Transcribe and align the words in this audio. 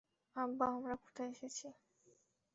আব্বা, 0.35 0.65
আমরা 0.75 0.95
কোথায় 1.03 1.29
এসেছি? 1.33 1.67